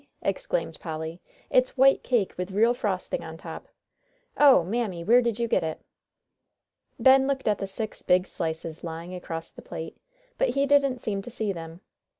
exclaimed 0.23 0.79
Polly, 0.79 1.21
"it's 1.51 1.77
white 1.77 2.01
cake 2.01 2.33
with 2.35 2.49
real 2.49 2.73
frosting 2.73 3.23
on 3.23 3.37
top. 3.37 3.67
Oh, 4.35 4.63
Mammy, 4.63 5.03
where 5.03 5.21
did 5.21 5.37
you 5.37 5.47
get 5.47 5.63
it?" 5.63 5.79
Ben 6.97 7.27
looked 7.27 7.47
at 7.47 7.59
the 7.59 7.67
six 7.67 8.01
big 8.01 8.25
slices 8.25 8.83
lying 8.83 9.13
across 9.13 9.51
the 9.51 9.61
plate, 9.61 9.95
but 10.39 10.49
he 10.49 10.65
didn't 10.65 11.01
seem 11.01 11.21
to 11.21 11.29
see 11.29 11.53
them. 11.53 11.81